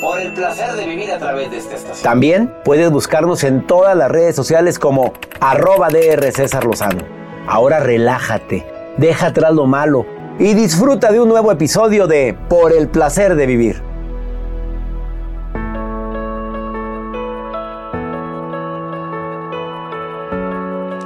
[0.00, 2.02] por el placer de vivir a través de esta estación.
[2.02, 7.04] También puedes buscarnos en todas las redes sociales como arroba DR César Lozano.
[7.46, 8.66] Ahora relájate,
[8.96, 10.06] deja atrás lo malo
[10.38, 13.82] y disfruta de un nuevo episodio de Por el placer de vivir.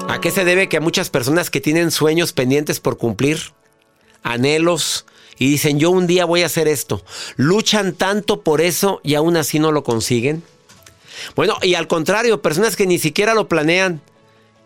[0.08, 3.38] ¿A qué se debe que a muchas personas que tienen sueños pendientes por cumplir,
[4.22, 5.06] anhelos,
[5.38, 7.04] y dicen, yo un día voy a hacer esto.
[7.36, 10.42] Luchan tanto por eso y aún así no lo consiguen.
[11.34, 14.00] Bueno, y al contrario, personas que ni siquiera lo planean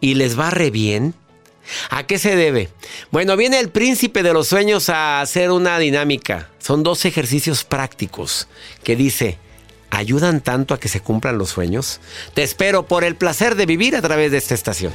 [0.00, 1.14] y les va re bien.
[1.90, 2.70] ¿A qué se debe?
[3.10, 6.50] Bueno, viene el príncipe de los sueños a hacer una dinámica.
[6.58, 8.48] Son dos ejercicios prácticos
[8.82, 9.38] que dice,
[9.90, 12.00] ¿ayudan tanto a que se cumplan los sueños?
[12.34, 14.92] Te espero por el placer de vivir a través de esta estación.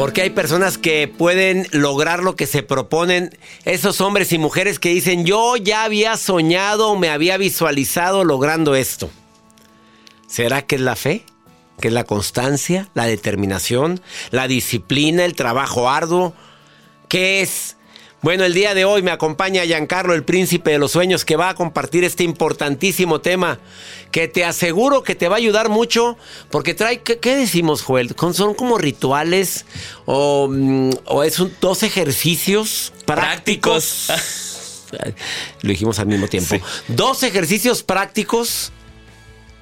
[0.00, 3.36] Porque hay personas que pueden lograr lo que se proponen.
[3.66, 9.10] Esos hombres y mujeres que dicen, yo ya había soñado, me había visualizado logrando esto.
[10.26, 11.26] ¿Será que es la fe?
[11.82, 14.00] ¿Que es la constancia, la determinación,
[14.30, 16.32] la disciplina, el trabajo arduo?
[17.10, 17.76] ¿Qué es?
[18.22, 21.48] Bueno, el día de hoy me acompaña Giancarlo, el príncipe de los sueños, que va
[21.48, 23.58] a compartir este importantísimo tema,
[24.10, 26.18] que te aseguro que te va a ayudar mucho,
[26.50, 28.14] porque trae, ¿qué, decimos, Joel?
[28.34, 29.64] ¿Son como rituales
[30.04, 30.90] o, mm,
[31.24, 34.08] es dos ejercicios prácticos?
[35.62, 36.56] Lo dijimos al mismo tiempo.
[36.88, 38.70] Dos ejercicios prácticos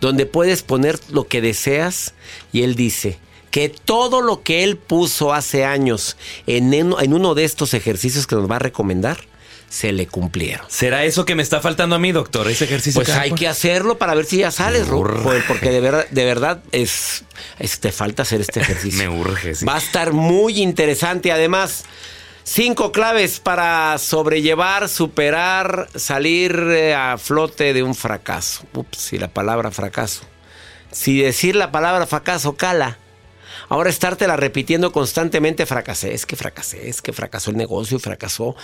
[0.00, 2.14] donde puedes poner lo que deseas
[2.52, 3.18] y él dice,
[3.50, 6.16] que todo lo que él puso hace años
[6.46, 9.18] en, en uno de estos ejercicios que nos va a recomendar,
[9.68, 10.66] se le cumplieron.
[10.68, 12.48] ¿Será eso que me está faltando a mí, doctor?
[12.48, 13.02] Ese ejercicio.
[13.02, 14.86] Pues hay que hacerlo para ver si ya sales,
[15.46, 17.24] porque de verdad, de verdad es,
[17.80, 18.98] te falta hacer este ejercicio.
[18.98, 19.52] me urge.
[19.66, 21.32] Va a estar muy interesante.
[21.32, 21.84] Además,
[22.44, 28.64] cinco claves para sobrellevar, superar, salir eh, a flote de un fracaso.
[28.72, 30.22] Ups, y la palabra fracaso.
[30.90, 32.98] Si decir la palabra fracaso cala
[33.68, 38.56] Ahora estártela repitiendo constantemente, fracasé, es que fracasé, es que fracasó el negocio fracasó.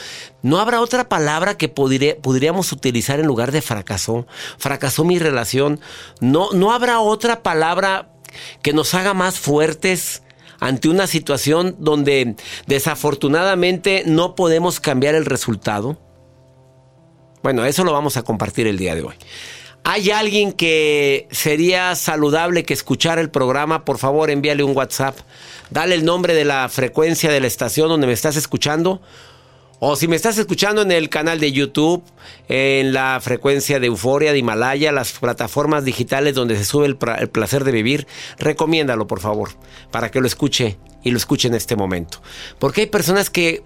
[0.42, 4.26] ¿No habrá otra palabra que podríamos utilizar en lugar de fracasó?
[4.58, 5.80] Fracasó mi relación.
[6.20, 8.10] ¿No, ¿No habrá otra palabra
[8.62, 10.22] que nos haga más fuertes?
[10.60, 12.36] ante una situación donde
[12.66, 15.98] desafortunadamente no podemos cambiar el resultado?
[17.42, 19.14] Bueno, eso lo vamos a compartir el día de hoy.
[19.86, 23.84] ¿Hay alguien que sería saludable que escuchara el programa?
[23.84, 25.18] Por favor, envíale un WhatsApp.
[25.68, 29.02] Dale el nombre de la frecuencia de la estación donde me estás escuchando.
[29.80, 32.02] O si me estás escuchando en el canal de YouTube,
[32.48, 37.28] en la frecuencia de Euforia, de Himalaya, las plataformas digitales donde se sube el, el
[37.28, 38.06] placer de vivir,
[38.38, 39.50] recomiéndalo por favor,
[39.90, 42.22] para que lo escuche y lo escuche en este momento.
[42.58, 43.62] Porque hay personas que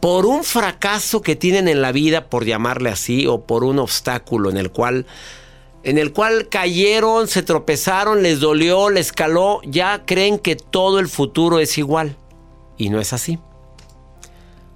[0.00, 4.50] por un fracaso que tienen en la vida, por llamarle así, o por un obstáculo
[4.50, 5.06] en el cual
[5.84, 11.08] en el cual cayeron, se tropezaron, les dolió, les caló, ya creen que todo el
[11.08, 12.16] futuro es igual.
[12.78, 13.38] Y no es así.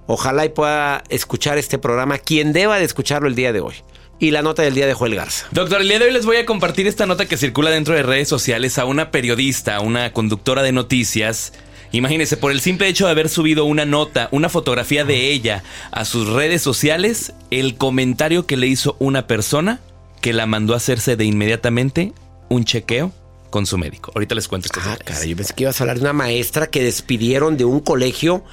[0.05, 3.75] Ojalá y pueda escuchar este programa quien deba de escucharlo el día de hoy.
[4.19, 5.45] Y la nota del día de Joel Garza.
[5.51, 8.03] Doctor, el día de hoy les voy a compartir esta nota que circula dentro de
[8.03, 11.53] redes sociales a una periodista, una conductora de noticias.
[11.91, 16.03] Imagínense, por el simple hecho de haber subido una nota, una fotografía de ella a
[16.03, 19.79] sus redes sociales, el comentario que le hizo una persona
[20.21, 22.13] que la mandó a hacerse de inmediatamente
[22.49, 23.11] un chequeo
[23.49, 24.11] con su médico.
[24.13, 26.67] Ahorita les cuento estos Ah, cara, yo pensé que ibas a hablar de una maestra
[26.67, 28.43] que despidieron de un colegio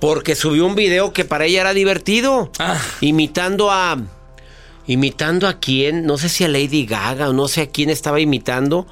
[0.00, 2.50] porque subió un video que para ella era divertido.
[2.58, 2.80] Ah.
[3.00, 4.00] Imitando a.
[4.86, 8.20] Imitando a quién, no sé si a Lady Gaga o no sé a quién estaba
[8.20, 8.86] imitando.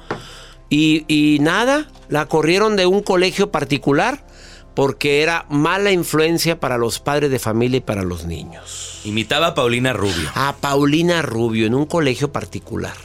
[0.69, 4.25] Y, y nada, la corrieron de un colegio particular
[4.73, 9.01] porque era mala influencia para los padres de familia y para los niños.
[9.03, 10.31] Imitaba a Paulina Rubio.
[10.35, 12.95] A Paulina Rubio en un colegio particular.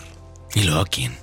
[0.55, 1.17] ¿Y luego a quién?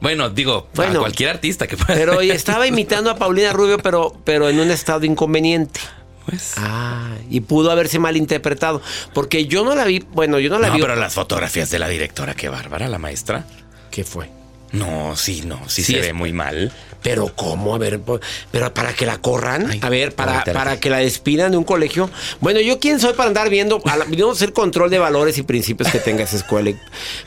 [0.00, 1.94] Bueno, digo, a cualquier artista que pueda.
[1.94, 5.80] Pero estaba imitando a Paulina Rubio, pero, pero en un estado inconveniente.
[6.26, 8.80] Pues, Ah, y pudo haberse malinterpretado.
[9.12, 10.80] Porque yo no la vi, bueno, yo no la no, vi.
[10.80, 13.46] pero las fotografías de la directora, qué bárbara, la maestra.
[13.90, 14.30] ¿Qué fue?
[14.74, 16.72] No, sí, no, sí, Sí, se es- ve muy mal.
[17.02, 17.74] Pero ¿cómo?
[17.74, 18.00] A ver,
[18.50, 21.64] pero para que la corran, Ay, a ver, para, para que la despidan de un
[21.64, 22.08] colegio.
[22.40, 25.36] Bueno, yo quién soy para andar viendo, a la- no sé el control de valores
[25.36, 26.72] y principios que tenga esa escuela.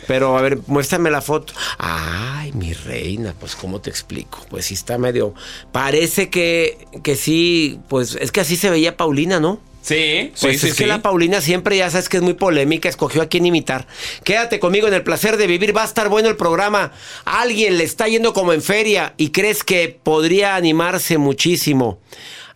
[0.07, 1.53] Pero a ver, muéstrame la foto.
[1.77, 4.43] Ay, mi reina, pues ¿cómo te explico?
[4.49, 5.35] Pues sí está medio...
[5.71, 9.59] Parece que, que sí, pues es que así se veía Paulina, ¿no?
[9.87, 10.85] Sí, Pues sí, es sí, que sí.
[10.85, 13.87] la Paulina siempre ya sabes que es muy polémica, escogió a quién imitar.
[14.25, 16.91] Quédate conmigo en el placer de vivir, va a estar bueno el programa.
[17.23, 21.99] Alguien le está yendo como en feria y crees que podría animarse muchísimo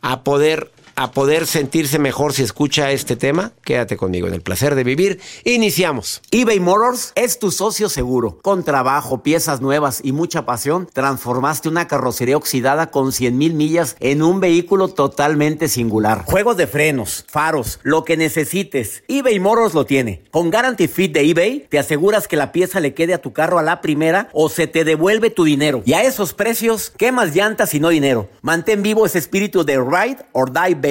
[0.01, 3.53] a poder a poder sentirse mejor si escucha este tema.
[3.63, 5.19] Quédate conmigo en el placer de vivir.
[5.43, 6.21] Iniciamos.
[6.31, 8.39] eBay Motors es tu socio seguro.
[8.41, 13.95] Con trabajo, piezas nuevas y mucha pasión, transformaste una carrocería oxidada con 100 mil millas
[13.99, 16.25] en un vehículo totalmente singular.
[16.25, 20.23] Juegos de frenos, faros, lo que necesites, eBay Motors lo tiene.
[20.31, 23.59] Con Guarantee Fit de eBay, te aseguras que la pieza le quede a tu carro
[23.59, 25.81] a la primera o se te devuelve tu dinero.
[25.85, 28.29] Y a esos precios, ¿qué más llantas y no dinero?
[28.41, 30.90] Mantén vivo ese espíritu de Ride or Die Baby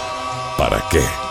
[0.61, 1.30] ¿para qué?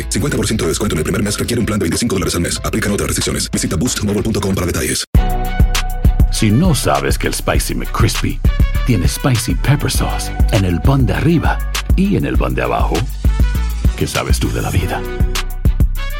[0.00, 2.60] 50% de descuento en el primer mes requiere un plan de 25 dólares al mes.
[2.64, 3.50] Aplican otras restricciones.
[3.50, 5.04] Visita boostmobile.com para detalles.
[6.32, 8.40] Si no sabes que el Spicy McCrispy
[8.86, 11.58] tiene Spicy Pepper Sauce en el pan de arriba
[11.94, 12.94] y en el pan de abajo,
[13.96, 15.00] ¿qué sabes tú de la vida?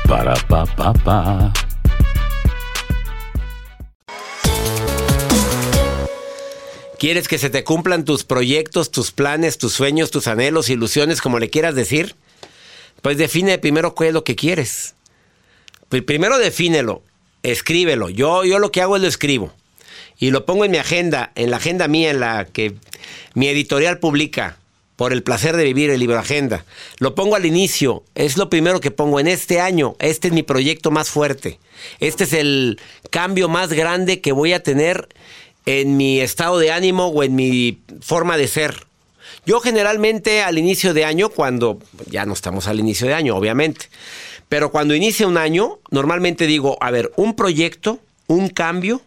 [0.07, 1.52] Para, pa, pa, pa.
[7.02, 11.41] ¿Quieres que se te cumplan tus proyectos, tus planes, tus sueños, tus anhelos, ilusiones, como
[11.41, 12.14] le quieras decir?
[13.03, 14.95] Pues define primero qué es lo que quieres.
[15.89, 17.03] Pri- Primero defínelo,
[17.43, 18.09] escríbelo.
[18.09, 19.53] Yo, yo lo que hago es lo escribo.
[20.19, 22.75] Y lo pongo en mi agenda, en la agenda mía, en la que
[23.35, 24.57] mi editorial publica,
[24.95, 26.65] por el placer de vivir el libro agenda.
[26.99, 29.97] Lo pongo al inicio, es lo primero que pongo en este año.
[29.99, 31.59] Este es mi proyecto más fuerte.
[31.99, 32.79] Este es el
[33.11, 35.09] cambio más grande que voy a tener
[35.67, 38.87] en mi estado de ánimo o en mi forma de ser.
[39.45, 43.87] Yo generalmente al inicio de año, cuando ya no estamos al inicio de año, obviamente,
[44.49, 49.01] pero cuando inicia un año, normalmente digo, a ver, un proyecto, un cambio,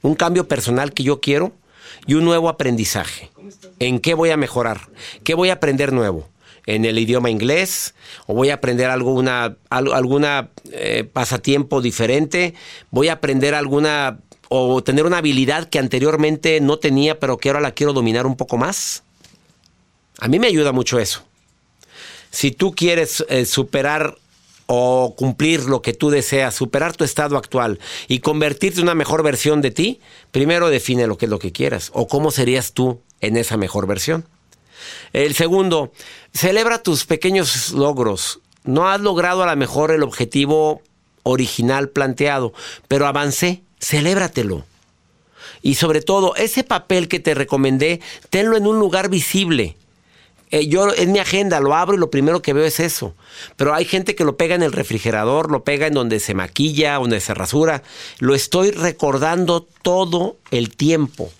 [0.00, 1.52] un cambio personal que yo quiero
[2.06, 3.30] y un nuevo aprendizaje.
[3.78, 4.88] ¿En qué voy a mejorar?
[5.24, 6.28] ¿Qué voy a aprender nuevo?
[6.64, 7.92] en el idioma inglés
[8.28, 12.54] o voy a aprender alguna, al- alguna eh, pasatiempo diferente,
[12.92, 17.60] voy a aprender alguna o tener una habilidad que anteriormente no tenía pero que ahora
[17.60, 19.02] la quiero dominar un poco más.
[20.22, 21.24] A mí me ayuda mucho eso.
[22.30, 24.18] Si tú quieres eh, superar
[24.66, 29.24] o cumplir lo que tú deseas, superar tu estado actual y convertirte en una mejor
[29.24, 29.98] versión de ti,
[30.30, 33.88] primero define lo que es lo que quieras o cómo serías tú en esa mejor
[33.88, 34.24] versión.
[35.12, 35.90] El segundo,
[36.32, 38.38] celebra tus pequeños logros.
[38.62, 40.82] No has logrado a lo mejor el objetivo
[41.24, 42.52] original planteado,
[42.86, 44.64] pero avancé, celébratelo.
[45.62, 48.00] Y sobre todo, ese papel que te recomendé,
[48.30, 49.76] tenlo en un lugar visible.
[50.52, 53.14] Eh, yo en mi agenda lo abro y lo primero que veo es eso.
[53.56, 56.96] Pero hay gente que lo pega en el refrigerador, lo pega en donde se maquilla,
[56.96, 57.82] donde se rasura.
[58.18, 61.32] Lo estoy recordando todo el tiempo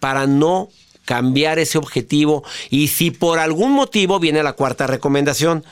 [0.00, 0.68] para no
[1.06, 2.44] cambiar ese objetivo.
[2.68, 5.64] Y si por algún motivo viene la cuarta recomendación,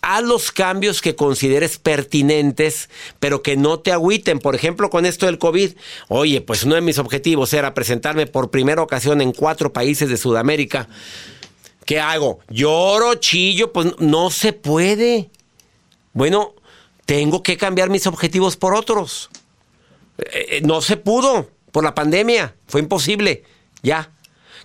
[0.00, 2.88] haz los cambios que consideres pertinentes,
[3.18, 4.38] pero que no te agüiten.
[4.38, 5.72] Por ejemplo, con esto del COVID,
[6.06, 10.16] oye, pues uno de mis objetivos era presentarme por primera ocasión en cuatro países de
[10.16, 10.88] Sudamérica.
[11.84, 12.40] ¿Qué hago?
[12.48, 15.30] Lloro, chillo, pues no se puede.
[16.12, 16.54] Bueno,
[17.06, 19.30] tengo que cambiar mis objetivos por otros.
[20.18, 23.44] Eh, no se pudo por la pandemia, fue imposible.
[23.82, 24.10] Ya,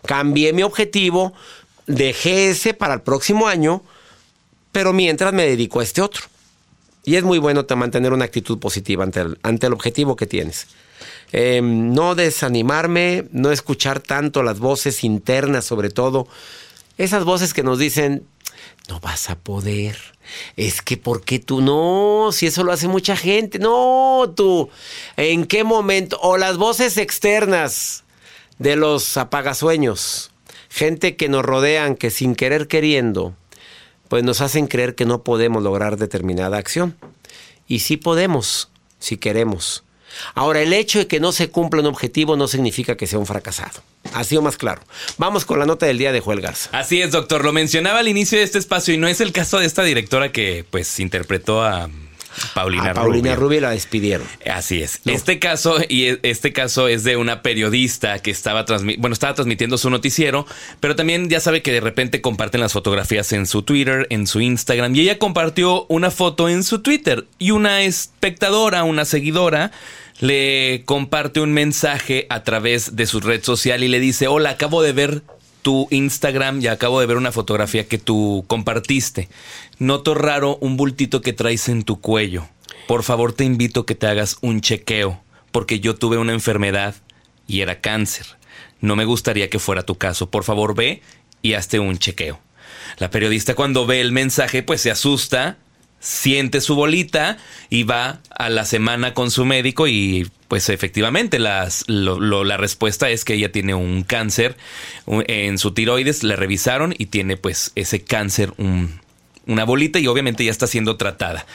[0.06, 1.34] cambié mi objetivo,
[1.88, 3.82] dejé ese para el próximo año,
[4.72, 6.24] pero mientras me dedico a este otro.
[7.04, 10.28] Y es muy bueno te- mantener una actitud positiva ante el, ante el objetivo que
[10.28, 10.68] tienes.
[11.32, 16.28] Eh, no desanimarme, no escuchar tanto las voces internas sobre todo.
[16.98, 18.26] Esas voces que nos dicen,
[18.90, 19.98] no vas a poder.
[20.56, 22.32] Es que, ¿por qué tú no?
[22.32, 23.60] Si eso lo hace mucha gente.
[23.60, 24.70] No, tú.
[25.16, 26.20] ¿En qué momento?
[26.22, 28.04] O las voces externas
[28.60, 30.32] de los apagasueños.
[30.70, 33.36] Gente que nos rodean, que sin querer queriendo,
[34.10, 36.98] pues nos hacen creer que no podemos lograr determinada acción.
[37.68, 39.84] Y sí podemos, si queremos.
[40.34, 43.26] Ahora, el hecho de que no se cumpla un objetivo no significa que sea un
[43.26, 43.82] fracasado.
[44.14, 44.82] Así o más claro.
[45.18, 46.70] Vamos con la nota del día de Joel Garza.
[46.74, 47.44] Así es, doctor.
[47.44, 50.32] Lo mencionaba al inicio de este espacio y no es el caso de esta directora
[50.32, 51.90] que pues interpretó a
[52.54, 53.48] Paulina, A Paulina Rubio.
[53.48, 54.28] Rubio la despidieron.
[54.52, 55.02] Así es.
[55.06, 58.64] Este caso y e- este caso es de una periodista que estaba
[58.98, 60.46] bueno, estaba transmitiendo su noticiero,
[60.80, 64.40] pero también ya sabe que de repente comparten las fotografías en su Twitter, en su
[64.42, 69.72] Instagram y ella compartió una foto en su Twitter y una espectadora, una seguidora
[70.20, 74.82] le comparte un mensaje a través de su red social y le dice, "Hola, acabo
[74.82, 75.24] de ver
[75.68, 79.28] tu Instagram y acabo de ver una fotografía que tú compartiste.
[79.80, 82.48] Noto raro un bultito que traes en tu cuello.
[82.88, 85.22] Por favor te invito a que te hagas un chequeo,
[85.52, 86.96] porque yo tuve una enfermedad
[87.48, 88.26] y era cáncer.
[88.80, 90.30] No me gustaría que fuera tu caso.
[90.30, 91.02] Por favor ve
[91.42, 92.40] y hazte un chequeo.
[92.98, 95.58] La periodista cuando ve el mensaje pues se asusta,
[96.00, 97.38] siente su bolita
[97.70, 101.68] y va a la semana con su médico y pues efectivamente la
[102.58, 104.56] respuesta es que ella tiene un cáncer
[105.08, 109.02] en su tiroides, le revisaron y tiene pues ese cáncer, un-
[109.46, 111.46] una bolita y obviamente ya está siendo tratada.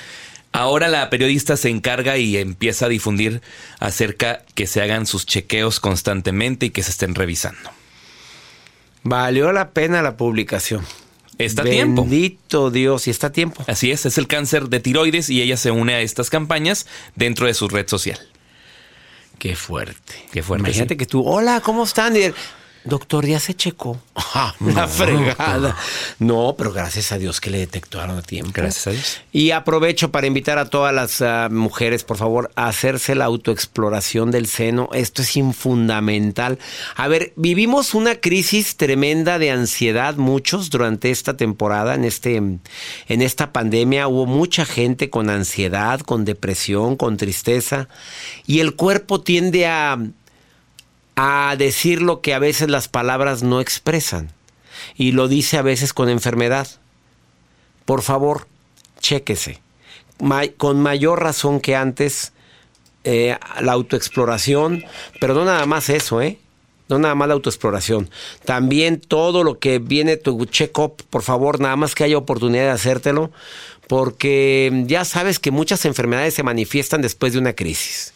[0.55, 3.41] Ahora la periodista se encarga y empieza a difundir
[3.79, 7.71] acerca que se hagan sus chequeos constantemente y que se estén revisando.
[9.03, 10.85] Valió la pena la publicación.
[11.45, 12.03] Está a tiempo.
[12.03, 13.65] Bendito Dios, y está a tiempo.
[13.67, 17.47] Así es, es el cáncer de tiroides y ella se une a estas campañas dentro
[17.47, 18.19] de su red social.
[19.39, 20.15] Qué fuerte.
[20.33, 20.69] Qué fuerte.
[20.69, 20.99] Imagínate sí.
[20.99, 22.15] que tú, hola, ¿cómo están?
[22.85, 24.01] Doctor, ya se checó.
[24.35, 25.77] Ah, la fregada.
[26.19, 28.53] No, pero gracias a Dios que le detectaron a tiempo.
[28.55, 29.21] Gracias a Dios.
[29.31, 34.31] Y aprovecho para invitar a todas las ah, mujeres, por favor, a hacerse la autoexploración
[34.31, 34.89] del seno.
[34.95, 36.59] Esto es infundamental.
[36.97, 42.63] A ver, vivimos una crisis tremenda de ansiedad, muchos durante esta temporada, en, este, en
[43.09, 44.09] esta pandemia.
[44.09, 47.89] Hubo mucha gente con ansiedad, con depresión, con tristeza.
[48.47, 49.99] Y el cuerpo tiende a
[51.17, 54.33] a decir lo que a veces las palabras no expresan.
[54.97, 56.69] Y lo dice a veces con enfermedad.
[57.85, 58.47] Por favor,
[59.01, 59.61] chéquese.
[60.57, 62.33] Con mayor razón que antes,
[63.05, 64.85] eh, la autoexploración,
[65.21, 66.39] pero no nada más eso, ¿eh?
[66.89, 68.11] No nada más la autoexploración.
[68.45, 72.71] También todo lo que viene tu check-up, por favor, nada más que haya oportunidad de
[72.71, 73.33] hacértelo,
[73.89, 78.13] porque ya sabes que muchas enfermedades se manifiestan después de una crisis.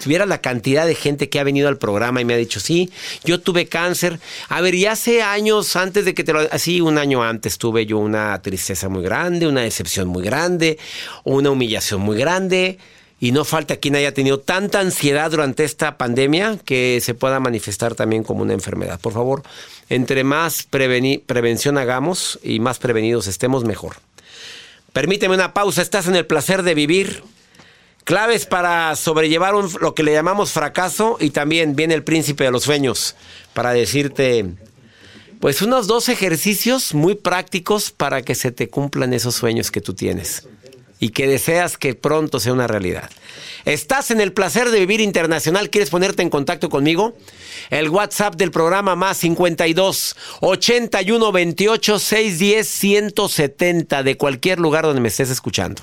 [0.00, 2.60] Si viera la cantidad de gente que ha venido al programa y me ha dicho,
[2.60, 2.90] sí,
[3.24, 4.20] yo tuve cáncer.
[4.48, 6.40] A ver, y hace años, antes de que te lo...
[6.50, 10.78] Así, un año antes tuve yo una tristeza muy grande, una decepción muy grande,
[11.24, 12.78] una humillación muy grande.
[13.20, 17.94] y no falta quien haya tenido tanta ansiedad durante esta pandemia que se pueda manifestar
[17.94, 19.00] también como una enfermedad.
[19.00, 19.42] Por favor,
[19.88, 23.96] entre más prevención hagamos y más prevenidos estemos, mejor.
[24.92, 27.22] Permíteme una pausa, estás en el placer de vivir.
[28.04, 32.64] Claves para sobrellevar lo que le llamamos fracaso y también viene el príncipe de los
[32.64, 33.16] sueños
[33.54, 34.44] para decirte,
[35.40, 39.94] pues unos dos ejercicios muy prácticos para que se te cumplan esos sueños que tú
[39.94, 40.46] tienes
[41.00, 43.08] y que deseas que pronto sea una realidad.
[43.64, 45.70] ¿Estás en el placer de vivir internacional?
[45.70, 47.16] ¿Quieres ponerte en contacto conmigo?
[47.70, 55.08] El WhatsApp del programa más 52 81 28 610 170 de cualquier lugar donde me
[55.08, 55.82] estés escuchando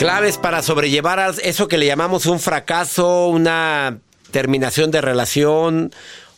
[0.00, 3.98] Claves para sobrellevar eso que le llamamos un fracaso, una
[4.30, 5.92] terminación de relación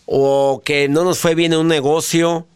[0.05, 2.49] o que no nos fue bien en un negocio,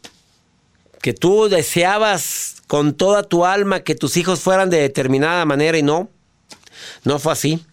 [1.01, 5.85] que tú deseabas con toda tu alma que tus hijos fueran de determinada manera y
[5.85, 6.11] no,
[7.05, 7.65] no fue así.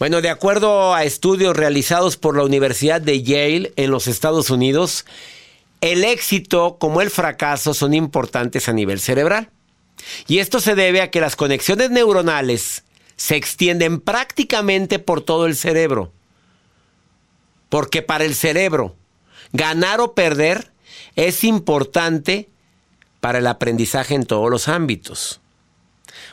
[0.00, 5.06] Bueno, de acuerdo a estudios realizados por la Universidad de Yale en los Estados Unidos,
[5.80, 9.48] el éxito como el fracaso son importantes a nivel cerebral.
[10.26, 12.84] Y esto se debe a que las conexiones neuronales
[13.16, 16.12] se extienden prácticamente por todo el cerebro.
[17.68, 18.96] Porque para el cerebro,
[19.52, 20.72] ganar o perder
[21.16, 22.48] es importante
[23.20, 25.40] para el aprendizaje en todos los ámbitos.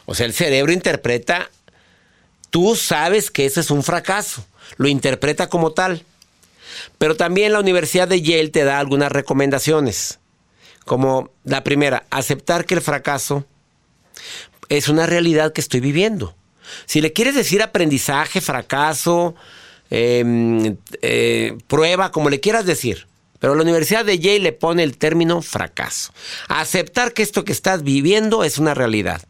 [0.06, 1.49] O sea, el cerebro interpreta,
[2.51, 4.45] tú sabes que ese es un fracaso,
[4.78, 6.06] lo interpreta como tal.
[6.97, 10.19] Pero también la Universidad de Yale te da algunas recomendaciones,
[10.86, 13.45] como la primera, aceptar que el fracaso
[14.69, 16.36] es una realidad que estoy viviendo.
[16.86, 19.36] Si le quieres decir aprendizaje, fracaso,
[19.89, 23.08] em, eh, prueba, como le quieras decir.
[23.39, 26.13] Pero la Universidad de Yale le pone el término fracaso.
[26.47, 29.21] Aceptar que esto que estás viviendo es una realidad.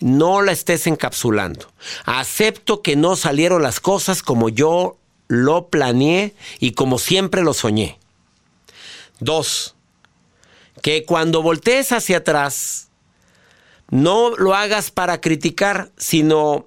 [0.00, 1.72] No la estés encapsulando.
[2.04, 7.98] Acepto que no salieron las cosas como yo lo planeé y como siempre lo soñé.
[9.20, 9.76] Dos,
[10.82, 12.88] que cuando voltees hacia atrás
[13.90, 16.66] no lo hagas para criticar, sino,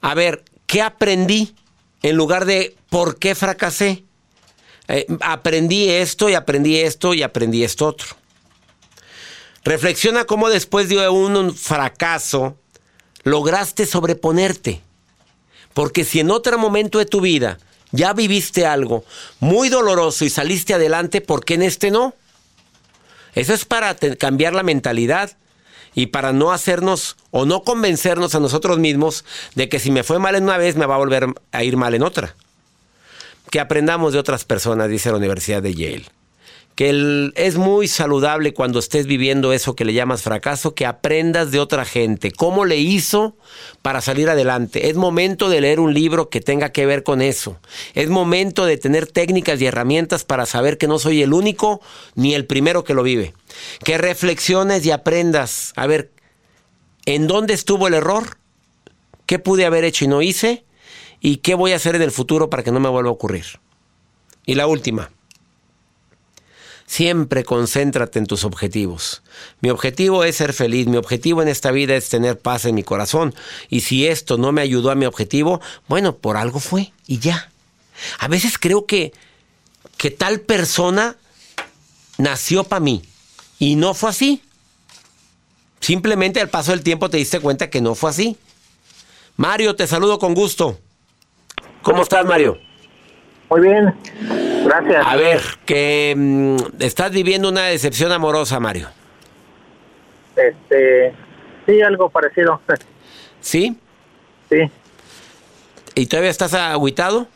[0.00, 1.54] a ver, ¿qué aprendí?
[2.02, 4.04] En lugar de, ¿por qué fracasé?
[4.88, 8.08] Eh, aprendí esto y aprendí esto y aprendí esto otro.
[9.64, 12.56] Reflexiona cómo después de un fracaso
[13.22, 14.80] lograste sobreponerte.
[15.74, 17.58] Porque si en otro momento de tu vida
[17.92, 19.04] ya viviste algo
[19.38, 22.14] muy doloroso y saliste adelante, ¿por qué en este no?
[23.34, 25.36] Eso es para cambiar la mentalidad
[25.94, 29.24] y para no hacernos o no convencernos a nosotros mismos
[29.54, 31.76] de que si me fue mal en una vez me va a volver a ir
[31.76, 32.34] mal en otra.
[33.50, 36.19] Que aprendamos de otras personas, dice la Universidad de Yale.
[36.74, 41.60] Que es muy saludable cuando estés viviendo eso que le llamas fracaso, que aprendas de
[41.60, 43.36] otra gente, cómo le hizo
[43.82, 44.88] para salir adelante.
[44.88, 47.58] Es momento de leer un libro que tenga que ver con eso.
[47.94, 51.82] Es momento de tener técnicas y herramientas para saber que no soy el único
[52.14, 53.34] ni el primero que lo vive.
[53.84, 55.72] Que reflexiones y aprendas.
[55.76, 56.12] A ver,
[57.04, 58.38] ¿en dónde estuvo el error?
[59.26, 60.64] ¿Qué pude haber hecho y no hice?
[61.20, 63.44] ¿Y qué voy a hacer en el futuro para que no me vuelva a ocurrir?
[64.46, 65.10] Y la última.
[66.90, 69.22] Siempre concéntrate en tus objetivos.
[69.60, 72.82] Mi objetivo es ser feliz, mi objetivo en esta vida es tener paz en mi
[72.82, 73.32] corazón.
[73.68, 77.48] Y si esto no me ayudó a mi objetivo, bueno, por algo fue y ya.
[78.18, 79.12] A veces creo que,
[79.98, 81.14] que tal persona
[82.18, 83.02] nació para mí
[83.60, 84.42] y no fue así.
[85.78, 88.36] Simplemente al paso del tiempo te diste cuenta que no fue así.
[89.36, 90.80] Mario, te saludo con gusto.
[91.82, 92.58] ¿Cómo estás, Mario?
[93.48, 93.94] Muy bien,
[94.64, 95.06] gracias.
[95.06, 98.88] A ver, que mm, estás viviendo una decepción amorosa, Mario.
[100.36, 101.14] Este,
[101.66, 102.60] sí, algo parecido.
[103.40, 103.76] ¿Sí?
[104.48, 104.58] Sí,
[105.94, 107.26] ¿Y todavía estás agüitado?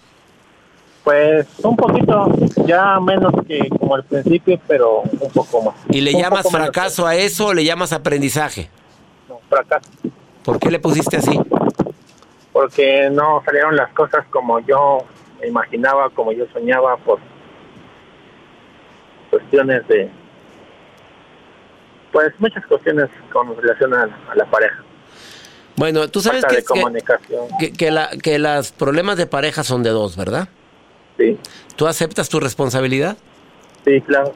[1.04, 2.32] pues un poquito,
[2.66, 5.74] ya menos que como al principio, pero un poco más.
[5.90, 6.52] ¿Y le Un llamas menos.
[6.62, 8.70] fracaso a eso o le llamas aprendizaje?
[9.28, 9.86] No, fracaso,
[10.42, 11.38] ¿Por qué le pusiste así?
[12.52, 15.04] porque no salieron las cosas como yo
[15.44, 17.18] me imaginaba, como yo soñaba por
[19.30, 20.08] cuestiones de,
[22.12, 24.82] pues muchas cuestiones con relación a, a la pareja.
[25.76, 27.46] Bueno, tú sabes Falta que, de comunicación.
[27.58, 30.48] que, que la- que los problemas de pareja son de dos, ¿verdad?
[31.18, 31.38] Sí,
[31.76, 33.16] ¿Tú aceptas tu responsabilidad?
[33.84, 34.32] sí, claro.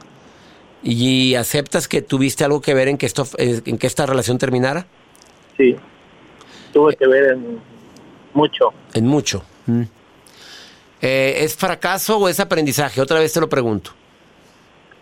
[0.83, 4.87] ¿Y aceptas que tuviste algo que ver en que, esto, en que esta relación terminara?
[5.57, 5.75] Sí,
[6.73, 7.59] tuve que ver en
[8.33, 8.73] mucho.
[8.95, 9.43] En mucho.
[9.67, 9.83] Mm.
[11.01, 13.01] Eh, ¿Es fracaso o es aprendizaje?
[13.01, 13.93] Otra vez te lo pregunto.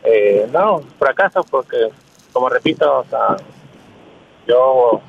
[0.05, 1.77] Eh, no, fracaso porque,
[2.33, 3.37] como repito, o sea,
[4.47, 5.01] yo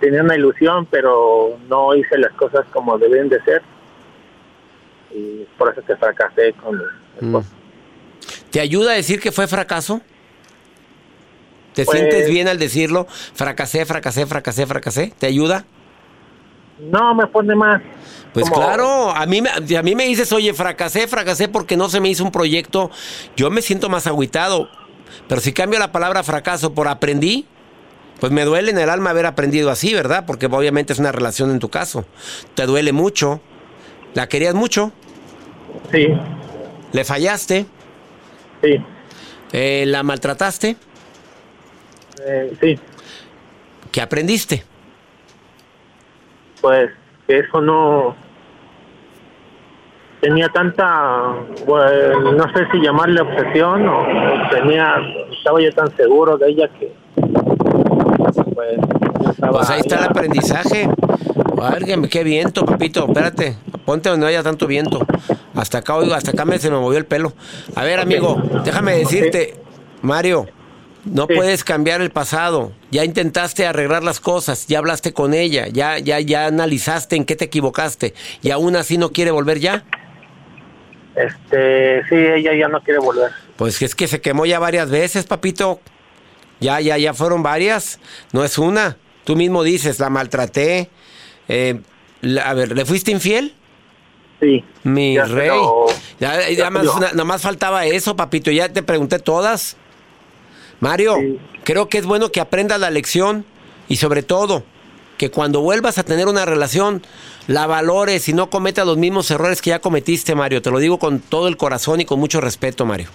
[0.00, 3.62] tenía una ilusión, pero no hice las cosas como deben de ser.
[5.14, 6.80] Y por eso que fracasé con
[7.20, 7.48] esposa.
[8.50, 10.00] ¿Te ayuda a decir que fue fracaso?
[11.74, 13.06] ¿Te Pues- sientes bien al decirlo?
[13.34, 15.12] Fracasé, fracasé, fracasé, fracasé.
[15.18, 15.64] ¿Te ayuda?
[16.80, 17.80] No, me pone más.
[18.34, 22.00] Pues claro, a mí, me- a mí me dices, oye, fracasé, fracasé porque no se
[22.00, 22.90] me hizo un proyecto,
[23.36, 24.68] yo me siento más agüitado.
[25.28, 27.46] Pero si cambio la palabra fracaso por aprendí,
[28.18, 30.24] pues me duele en el alma haber aprendido así, ¿verdad?
[30.26, 32.04] Porque obviamente es una relación en tu caso.
[32.54, 33.40] Te duele mucho.
[34.14, 34.92] ¿La querías mucho?
[35.92, 36.08] Sí,
[36.92, 37.66] ¿Le fallaste?
[38.62, 38.76] sí,
[39.52, 40.76] Eh, ¿La maltrataste?
[42.26, 42.78] eh, sí.
[43.92, 44.64] ¿Qué aprendiste?
[46.60, 46.90] Pues
[47.26, 48.16] que eso no
[50.20, 51.34] tenía tanta,
[51.66, 54.06] bueno, no sé si llamarle obsesión o
[54.50, 54.94] tenía,
[55.36, 56.92] estaba yo tan seguro de ella que
[58.54, 58.78] pues
[59.50, 60.88] Pues ahí está el aprendizaje.
[61.54, 63.06] Válgame, qué viento, papito.
[63.06, 65.06] Espérate, ponte donde no haya tanto viento.
[65.54, 67.32] Hasta acá, oigo, hasta acá me, se me movió el pelo.
[67.74, 69.54] A ver, amigo, déjame decirte,
[70.02, 70.46] Mario,
[71.04, 71.34] no Sí.
[71.34, 72.72] puedes cambiar el pasado.
[72.90, 77.36] Ya intentaste arreglar las cosas, ya hablaste con ella, ya, ya, ya analizaste en qué
[77.36, 79.84] te equivocaste y aún así no quiere volver ya.
[81.14, 83.30] Este, sí, ella ya no quiere volver.
[83.56, 85.80] Pues es que se quemó ya varias veces, papito.
[86.60, 88.00] Ya, ya, ya fueron varias.
[88.32, 88.96] No es una.
[89.24, 90.90] Tú mismo dices, la maltraté.
[91.48, 91.80] Eh,
[92.20, 93.54] la- a ver, ¿le fuiste infiel?
[94.40, 94.64] Sí.
[94.82, 95.50] Mi Ya, rey.
[96.18, 98.50] Ya, ya ya, más, nada más faltaba eso, papito.
[98.50, 99.76] Ya te pregunté todas.
[100.84, 101.38] Mario, Sí.
[101.64, 103.46] creo que es bueno que aprendas la lección
[103.88, 104.62] y sobre todo
[105.16, 107.02] que cuando vuelvas a tener una relación
[107.46, 110.60] la valores y no cometas los mismos errores que ya cometiste, Mario.
[110.60, 113.08] Te lo digo con todo el corazón y con mucho respeto, Mario.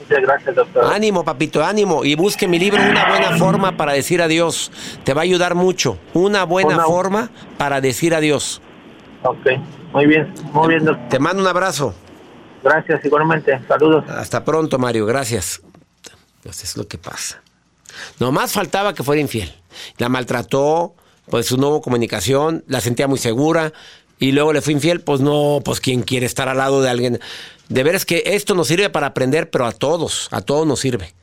[0.00, 0.84] Muchas gracias, doctor.
[0.92, 2.04] Ánimo, papito, ánimo.
[2.04, 4.70] Y busque mi libro Una buena forma para decir adiós.
[5.04, 5.98] Te va a ayudar mucho.
[6.14, 8.60] Una buena Una- forma para decir adiós.
[9.22, 9.46] Ok,
[9.92, 11.08] muy bien, muy bien, doctor.
[11.08, 11.94] Te mando un abrazo.
[12.64, 13.60] Gracias, igualmente.
[13.68, 14.04] Saludos.
[14.08, 15.04] Hasta pronto, Mario.
[15.06, 15.60] Gracias.
[16.42, 17.42] Pues es lo que pasa.
[18.18, 19.52] Nomás faltaba que fuera infiel.
[19.98, 20.94] La maltrató,
[21.30, 23.72] pues no hubo comunicación, la sentía muy segura
[24.18, 25.00] y luego le fue infiel.
[25.00, 27.20] Pues no, pues quién quiere estar al lado de alguien.
[27.68, 31.14] De veras que esto nos sirve para aprender, pero a todos, a todos nos sirve.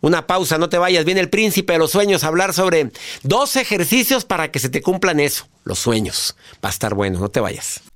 [0.00, 1.04] Una pausa, no te vayas.
[1.04, 2.90] Viene el príncipe de los sueños a hablar sobre
[3.22, 5.46] dos ejercicios para que se te cumplan eso.
[5.64, 6.36] los sueños.
[6.64, 7.82] Va a estar bueno, no te vayas.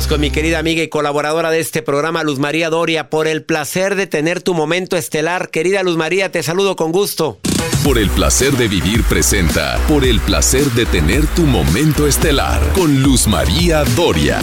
[0.00, 3.42] Vamos con mi querida amiga y colaboradora de este programa, Luz María Doria, por el
[3.42, 5.50] placer de tener tu momento estelar.
[5.50, 7.38] Querida Luz María, te saludo con gusto.
[7.84, 9.78] Por el placer de vivir presenta.
[9.88, 12.62] Por el placer de tener tu momento estelar.
[12.72, 14.38] Con Luz María Doria.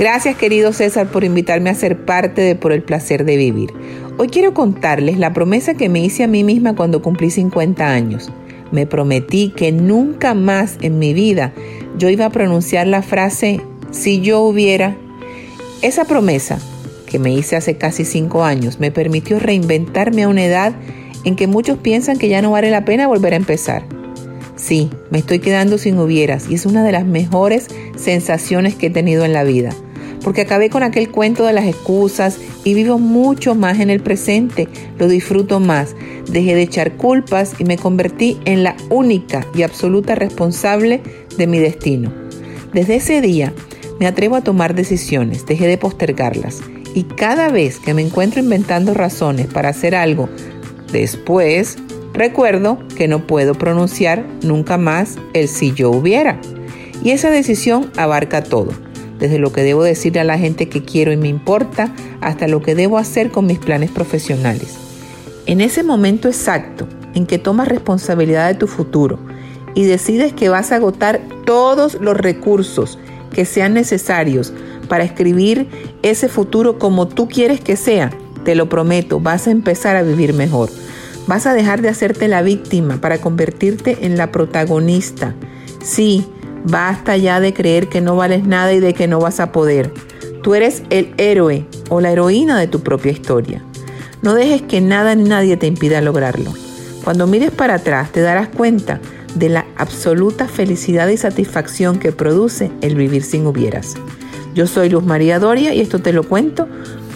[0.00, 3.72] Gracias querido César por invitarme a ser parte de Por el placer de vivir.
[4.18, 8.32] Hoy quiero contarles la promesa que me hice a mí misma cuando cumplí 50 años.
[8.72, 11.52] Me prometí que nunca más en mi vida
[11.98, 13.60] yo iba a pronunciar la frase
[13.96, 14.96] si yo hubiera...
[15.82, 16.58] Esa promesa
[17.06, 20.74] que me hice hace casi cinco años me permitió reinventarme a una edad
[21.24, 23.84] en que muchos piensan que ya no vale la pena volver a empezar.
[24.56, 28.90] Sí, me estoy quedando sin hubieras y es una de las mejores sensaciones que he
[28.90, 29.70] tenido en la vida,
[30.22, 34.66] porque acabé con aquel cuento de las excusas y vivo mucho más en el presente,
[34.98, 35.94] lo disfruto más,
[36.30, 41.02] dejé de echar culpas y me convertí en la única y absoluta responsable
[41.36, 42.12] de mi destino.
[42.72, 43.52] Desde ese día
[43.98, 46.60] me atrevo a tomar decisiones, dejé de postergarlas.
[46.94, 50.28] Y cada vez que me encuentro inventando razones para hacer algo
[50.92, 51.76] después,
[52.12, 56.40] recuerdo que no puedo pronunciar nunca más el si yo hubiera.
[57.02, 58.72] Y esa decisión abarca todo,
[59.18, 62.62] desde lo que debo decirle a la gente que quiero y me importa, hasta lo
[62.62, 64.76] que debo hacer con mis planes profesionales.
[65.46, 69.18] En ese momento exacto en que tomas responsabilidad de tu futuro
[69.74, 72.98] y decides que vas a agotar todos los recursos
[73.32, 74.52] que sean necesarios
[74.88, 75.68] para escribir
[76.02, 78.10] ese futuro como tú quieres que sea,
[78.44, 80.70] te lo prometo, vas a empezar a vivir mejor.
[81.26, 85.34] Vas a dejar de hacerte la víctima para convertirte en la protagonista.
[85.82, 86.24] Sí,
[86.64, 89.92] basta ya de creer que no vales nada y de que no vas a poder.
[90.42, 93.64] Tú eres el héroe o la heroína de tu propia historia.
[94.22, 96.52] No dejes que nada ni nadie te impida lograrlo.
[97.02, 99.00] Cuando mires para atrás te darás cuenta
[99.38, 103.94] de la absoluta felicidad y satisfacción que produce el vivir sin hubieras.
[104.54, 106.66] Yo soy Luz María Doria y esto te lo cuento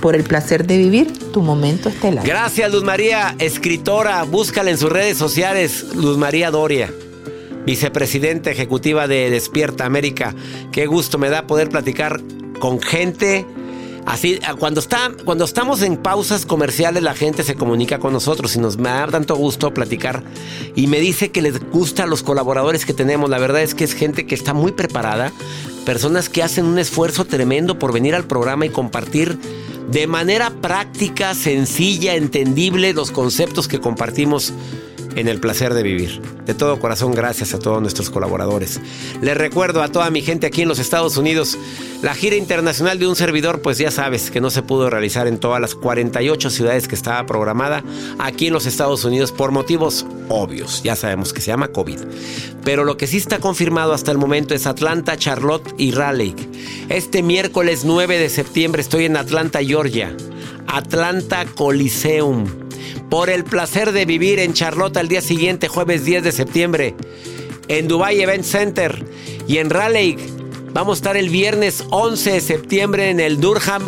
[0.00, 2.26] por el placer de vivir tu momento estelar.
[2.26, 6.92] Gracias Luz María, escritora, búscala en sus redes sociales, Luz María Doria,
[7.64, 10.34] vicepresidenta ejecutiva de Despierta América.
[10.72, 12.20] Qué gusto me da poder platicar
[12.58, 13.46] con gente
[14.06, 18.58] Así, cuando, está, cuando estamos en pausas comerciales, la gente se comunica con nosotros y
[18.58, 20.22] nos da tanto gusto platicar.
[20.74, 23.30] Y me dice que les gusta a los colaboradores que tenemos.
[23.30, 25.32] La verdad es que es gente que está muy preparada,
[25.84, 29.38] personas que hacen un esfuerzo tremendo por venir al programa y compartir
[29.90, 34.52] de manera práctica, sencilla, entendible los conceptos que compartimos
[35.16, 36.20] en el placer de vivir.
[36.46, 38.80] De todo corazón, gracias a todos nuestros colaboradores.
[39.20, 41.58] Les recuerdo a toda mi gente aquí en los Estados Unidos,
[42.02, 45.38] la gira internacional de un servidor, pues ya sabes que no se pudo realizar en
[45.38, 47.84] todas las 48 ciudades que estaba programada
[48.18, 50.82] aquí en los Estados Unidos por motivos obvios.
[50.82, 51.98] Ya sabemos que se llama COVID.
[52.64, 56.36] Pero lo que sí está confirmado hasta el momento es Atlanta, Charlotte y Raleigh.
[56.88, 60.16] Este miércoles 9 de septiembre estoy en Atlanta, Georgia.
[60.66, 62.69] Atlanta Coliseum.
[63.08, 66.94] Por el placer de vivir en Charlotte al día siguiente, jueves 10 de septiembre.
[67.68, 69.04] En Dubai Event Center.
[69.46, 70.16] Y en Raleigh
[70.72, 73.86] vamos a estar el viernes 11 de septiembre en el Durham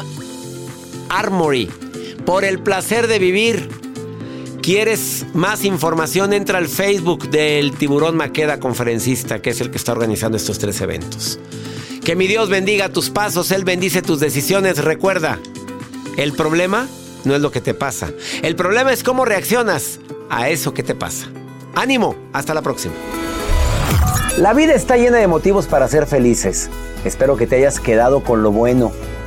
[1.08, 1.68] Armory.
[2.24, 3.68] Por el placer de vivir.
[4.62, 6.32] ¿Quieres más información?
[6.32, 10.80] Entra al Facebook del Tiburón Maqueda Conferencista, que es el que está organizando estos tres
[10.80, 11.40] eventos.
[12.04, 14.78] Que mi Dios bendiga tus pasos, Él bendice tus decisiones.
[14.78, 15.40] Recuerda,
[16.16, 16.88] el problema
[17.24, 18.10] no es lo que te pasa.
[18.42, 21.26] El problema es cómo reaccionas a eso que te pasa.
[21.74, 22.94] Ánimo, hasta la próxima.
[24.38, 26.70] La vida está llena de motivos para ser felices.
[27.04, 28.92] Espero que te hayas quedado con lo bueno